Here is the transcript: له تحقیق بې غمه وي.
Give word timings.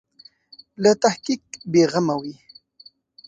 له 0.81 0.91
تحقیق 1.03 1.43
بې 1.71 1.83
غمه 1.91 2.15
وي. 2.21 2.35